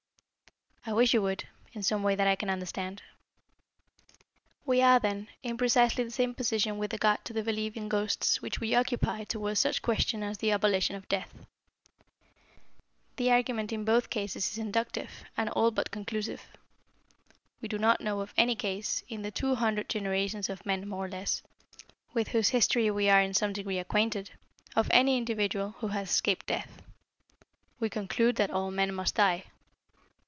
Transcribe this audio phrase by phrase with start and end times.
[0.83, 3.03] "I wish you would, in some way that I can understand."
[4.65, 8.41] "We are, then, in precisely the same position with regard to the belief in ghosts
[8.41, 11.45] which we occupy towards such questions as the abolition of death.
[13.17, 16.41] The argument in both cases is inductive and all but conclusive.
[17.61, 21.05] We do not know of any case, in the two hundred generations of men, more
[21.05, 21.43] or less,
[22.11, 24.31] with whose history we are in some degree acquainted,
[24.75, 26.81] of any individual who has escaped death.
[27.79, 29.43] We conclude that all men must die.